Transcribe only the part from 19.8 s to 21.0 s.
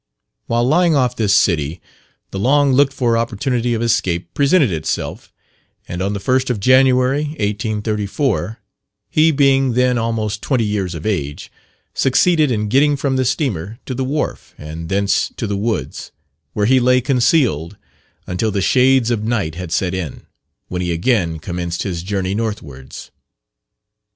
in, when he